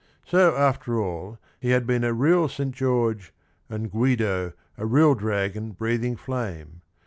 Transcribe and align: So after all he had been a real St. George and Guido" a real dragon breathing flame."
So 0.25 0.55
after 0.55 0.99
all 0.99 1.37
he 1.59 1.69
had 1.69 1.85
been 1.85 2.03
a 2.03 2.11
real 2.11 2.49
St. 2.49 2.73
George 2.73 3.31
and 3.69 3.91
Guido" 3.91 4.53
a 4.79 4.85
real 4.87 5.13
dragon 5.13 5.73
breathing 5.73 6.15
flame." 6.15 6.81